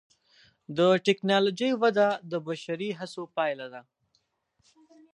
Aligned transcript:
د 0.77 0.79
ټکنالوجۍ 1.05 1.71
وده 1.81 2.07
د 2.31 2.33
بشري 2.47 2.89
هڅو 2.99 3.23
پایله 3.35 3.67
ده. 3.73 3.81